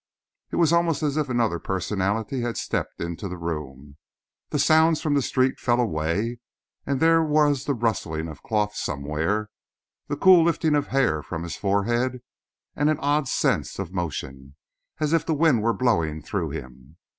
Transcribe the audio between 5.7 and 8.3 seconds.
away, and there was the rustling